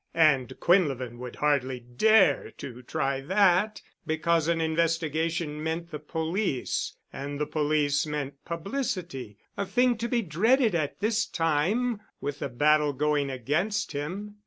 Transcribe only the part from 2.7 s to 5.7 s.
try that, because an investigation